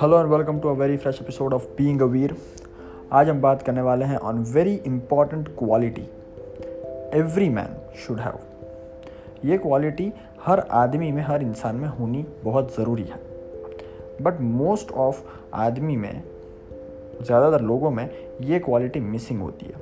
[0.00, 2.34] Hello and welcome to a very fresh episode of being a Veer
[3.12, 6.02] आज हम बात करने वाले हैं on very important quality
[7.18, 8.38] every man should have
[9.44, 10.12] ये क्वालिटी
[10.44, 13.20] हर आदमी में, हर इंसान में होनी बहुत ज़रूरी है.
[14.22, 15.22] बट मोस्ट ऑफ़
[15.54, 16.22] आदमी में,
[17.22, 19.74] ज़्यादातर लोगों में ये क्वालिटी मिसिंग होती है.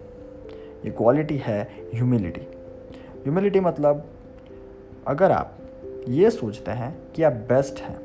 [0.84, 1.62] ये क्वालिटी है
[1.94, 2.46] ह्यूमिलिटी
[3.22, 4.04] ह्यूमिलिटी मतलब
[5.06, 5.56] अगर आप
[6.08, 8.00] ये सोचते हैं कि आप बेस्ट हैं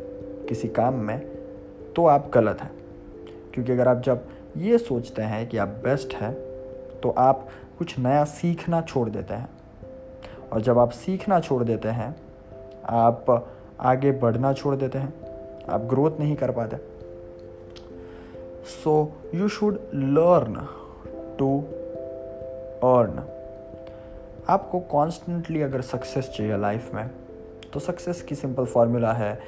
[0.45, 1.34] किसी काम में
[1.95, 2.71] तो आप गलत हैं।
[3.53, 4.25] क्योंकि अगर आप जब
[4.57, 6.33] ये सोचते हैं कि आप बेस्ट हैं
[7.01, 9.49] तो आप कुछ नया सीखना छोड़ देते हैं।
[10.51, 12.15] और जब आप सीखना छोड़ देते हैं,
[12.85, 15.13] आप आगे बढ़ना छोड़ देते हैं।
[15.69, 16.77] आप ग्रोथ नहीं कर पाते।
[18.65, 20.55] So you should learn
[21.39, 21.59] to
[22.87, 23.23] earn
[24.49, 27.09] आपको कॉन्स्टेंटली अगर सक्सेस चाहिए लाइफ में
[27.73, 29.39] तो सक्सेस की सिंपल फार्मूला है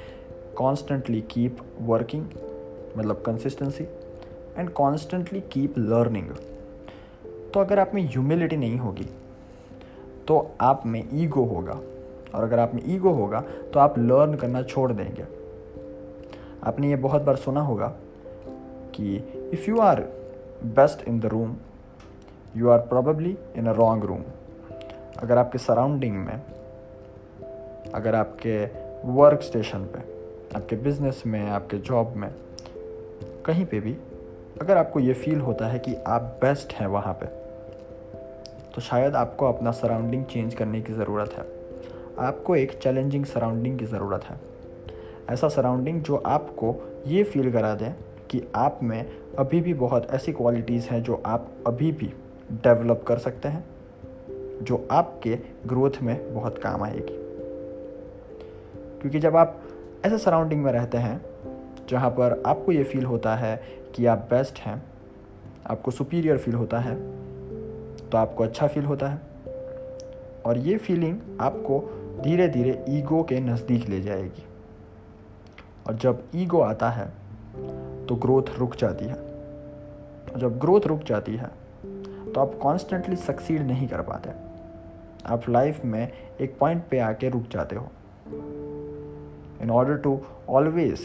[0.58, 2.24] कॉन्स्टेंटली कीप वर्किंग
[2.98, 3.84] मतलब consistency
[4.56, 6.30] and constantly keep learning
[7.54, 9.08] तो अगर आप में ह्यूमिलिटी नहीं होगी
[10.28, 11.80] तो आप में ईगो होगा।
[12.34, 13.40] और अगर आप में ईगो होगा
[13.74, 15.24] तो आप लर्न करना छोड़ देंगे।
[16.64, 17.88] आपने ये बहुत बार सुना होगा
[18.94, 19.16] कि
[19.52, 20.00] if you are
[20.64, 21.56] best in the room
[22.56, 24.22] you are probably in a wrong room
[25.18, 26.42] अगर आपके सराउंडिंग में,
[27.94, 28.64] अगर आपके
[29.08, 30.17] वर्क स्टेशन पे
[30.56, 32.30] आपके बिज़नेस में, आपके जॉब में,
[33.46, 33.96] कहीं पे भी,
[34.60, 37.26] अगर आपको ये फील होता है कि आप बेस्ट हैं वहाँ पे
[38.74, 41.44] तो शायद आपको अपना सराउंडिंग चेंज करने की ज़रूरत है।
[42.26, 44.40] आपको एक चैलेंजिंग सराउंडिंग की ज़रूरत है।
[45.30, 46.74] ऐसा सराउंडिंग जो आपको
[47.06, 47.92] ये फील करा दें
[48.30, 49.06] कि आप में
[49.38, 52.12] अभी भी बहुत ऐसी क्वालिटीज़ हैं जो आप अभी भी
[52.52, 53.64] डेवलप कर सकते हैं,
[54.62, 57.18] जो आपके ग्रोथ में बहुत काम आएगी।
[59.00, 59.60] क्योंकि जब आप
[60.04, 61.20] ऐसे सराउंडिंग में रहते हैं,
[61.88, 63.56] जहाँ पर आपको ये फील होता है
[63.94, 64.82] कि आप बेस्ट हैं,
[65.66, 66.94] आपको सुपीरियर फील होता है
[68.10, 69.20] तो आपको अच्छा फील होता है।
[70.46, 71.80] और ये फीलिंग आपको
[72.24, 74.44] धीरे धीरे ईगो के नज़दीक ले जाएगी।
[75.86, 77.06] और जब ईगो आता है
[78.06, 79.16] तो ग्रोथ रुक जाती है।
[80.36, 81.50] जब ग्रोथ रुक जाती है
[82.32, 84.30] तो आप कॉन्स्टेंटली सक्सीड नहीं कर पाते।
[85.26, 87.88] आप लाइफ में एक पॉइंट पे आके रुक जाते हो।
[89.62, 90.10] In order to
[90.46, 91.00] always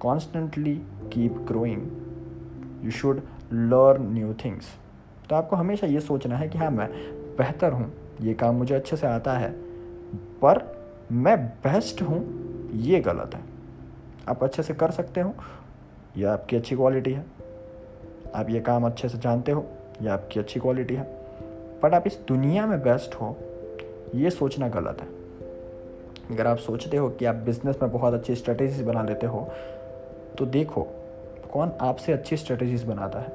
[0.00, 1.84] constantly keep growing,
[2.84, 3.22] you should
[3.52, 4.64] learn new things.
[5.28, 6.88] तो आपको हमेशा ये सोचना है कि हाँ मैं
[7.38, 9.50] बेहतर हूँ, ये काम मुझे अच्छे से आता है,
[10.42, 10.62] पर
[11.12, 12.20] मैं बेस्ट हूँ,
[12.74, 13.42] ये गलत है।
[14.28, 15.34] आप अच्छे से कर सकते हो
[16.16, 17.24] यह आपकी अच्छी क्वालिटी है।
[18.34, 19.66] आप ये काम अच्छे से जानते हो
[20.02, 21.04] यह आपकी अच्छी क्वालिटी है।
[21.82, 23.36] बट आप इस दुनिया में बेस्ट हो,
[24.14, 25.15] ये सोचना गलत है।
[26.30, 29.48] अगर आप सोचते हो कि आप बिज़नेस में बहुत अच्छी स्ट्रेटेजीज बना लेते हो
[30.38, 30.82] तो देखो
[31.52, 33.28] कौन आपसे अच्छी स्ट्रेटेजीज बनाता है।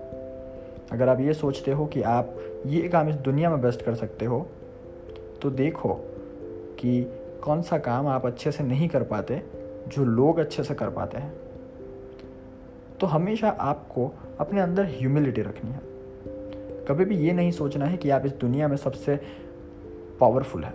[0.91, 2.35] अगर आप ये सोचते हो कि आप
[2.65, 4.45] ये काम इस दुनिया में बेस्ट कर सकते हो
[5.41, 5.93] तो देखो
[6.79, 7.01] कि
[7.43, 9.41] कौन सा काम आप अच्छे से नहीं कर पाते,
[9.87, 11.33] जो लोग अच्छे से कर पाते हैं।
[12.99, 15.79] तो हमेशा आपको अपने अंदर ह्यूमिलिटी रखनी है।
[16.87, 19.19] कभी भी ये नहीं सोचना है कि आप इस दुनिया में सबसे
[20.19, 20.73] पावरफुल है।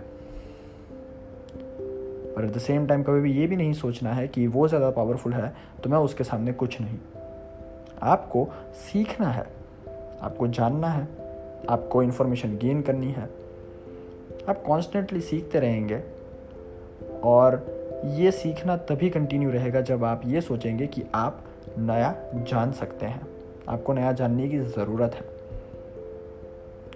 [2.37, 4.89] और एट द सेम टाइम कभी भी ये भी नहीं सोचना है कि वो ज़्यादा
[4.89, 5.53] पावरफुल है
[5.83, 6.97] तो मैं उसके सामने कुछ नहीं।
[8.03, 9.45] आपको सीखना है,
[10.21, 11.07] आपको जानना है,
[11.69, 13.29] आपको इन्फॉर्मेशन गेन करनी है।
[14.49, 16.01] आप कॉन्स्टेंटली सीखते रहेंगे
[17.23, 17.65] और
[18.05, 21.43] ये सीखना तभी कंटिन्यू रहेगा जब आप ये सोचेंगे कि आप
[21.77, 23.27] नया जान सकते हैं।
[23.69, 25.25] आपको नया जानने की ज़रूरत है।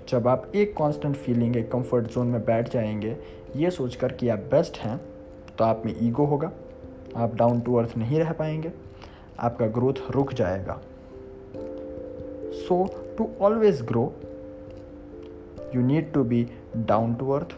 [0.09, 3.17] जब आप एक कांस्टेंट फीलिंग एक कंफर्ट जोन में बैठ जाएँगे,
[3.55, 4.99] ये सोचकर कि आप बेस्ट हैं
[5.61, 6.51] तो आप में ईगो होगा।
[7.15, 8.71] आप डाउन टू अर्थ नहीं रह पाएँगे।
[9.39, 10.79] आपका ग्रोथ रुक जाएगा।
[12.53, 12.77] So
[13.17, 14.13] to always grow
[15.75, 16.47] you need to be
[16.77, 17.55] down to earth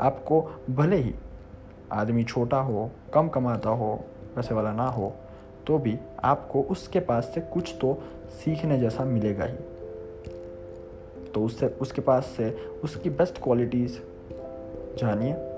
[0.00, 0.40] आपको
[0.70, 1.14] भले ही
[1.92, 4.04] आदमी छोटा हो, कम कमाता हो,
[4.36, 5.12] पैसे वाला ना हो
[5.66, 9.56] तो भी आपको उसके पास से कुछ तो सीखने जैसा मिलेगा ही।
[11.34, 12.50] तो उससे, उसके पास से
[12.84, 13.98] उसकी बेस्ट क्वालिटीज़
[14.98, 15.57] जानिए।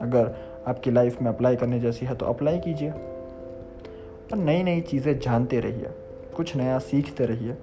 [0.00, 0.34] अगर
[0.66, 5.60] आपकी लाइफ में अप्लाई करने जैसी है तो अप्लाई कीजिए। और नई नई चीज़ें जानते
[5.60, 5.90] रहिए,
[6.36, 7.56] कुछ नया सीखते रहिए।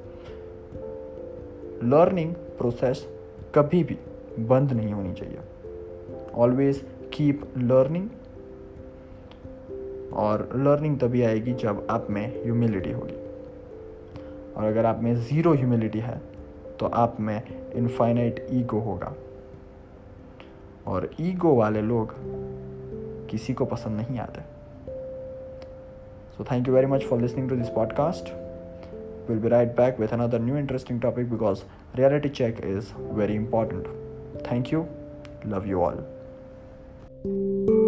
[1.83, 3.07] लर्निंग प्रोसेस
[3.55, 3.97] कभी भी
[4.39, 5.39] बंद नहीं होनी चाहिए।
[6.35, 6.83] ऑलवेज
[7.13, 8.09] कीप लर्निंग
[10.13, 13.15] और लर्निंग तभी आएगी जब आप में ह्यूमिलिटी होगी।
[14.53, 16.21] और अगर आप में ज़ीरो ह्यूमिलिटी है
[16.79, 17.41] तो आप में
[17.75, 19.13] इनफाइनाइट ईगो होगा।
[20.87, 22.13] और ईगो वाले लोग
[23.29, 24.41] किसी को पसंद नहीं आते।
[26.37, 28.33] So thank you very much for listening to this podcast
[29.29, 31.63] will be right back with another new interesting topic because
[31.95, 33.87] reality check is very important
[34.51, 34.85] thank you
[35.47, 36.05] love you all
[37.25, 37.84] thank you